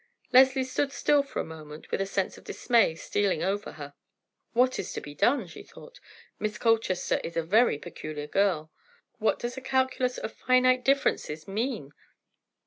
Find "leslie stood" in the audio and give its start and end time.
0.33-0.91